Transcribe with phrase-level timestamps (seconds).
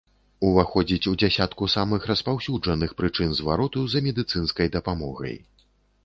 [0.45, 5.35] Уваходзіць у дзясятку самых распаўсюджаных прычын звароту за медыцынскай дапамогай.